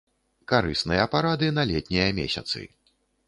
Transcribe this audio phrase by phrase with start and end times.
[0.51, 2.65] Карысныя парады на летнія месяцы.